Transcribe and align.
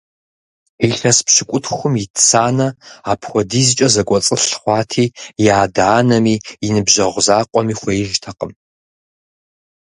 Илъэс 0.87 1.17
пщыкӏутхум 1.25 1.93
ит 2.03 2.13
Санэ 2.29 2.67
апхуэдизкӀэ 3.11 3.87
зэкӀуэцӀылъ 3.93 4.43
хъуати, 4.61 5.05
и 5.43 5.45
адэ-анэми, 5.61 6.35
и 6.65 6.67
ныбжьэгъу 6.73 7.23
закъуэми 7.25 7.75
хуеижтэкъым. 7.79 8.51